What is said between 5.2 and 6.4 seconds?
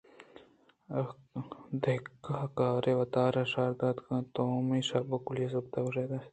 کُلی ءِ صوت گوٛش داشتاں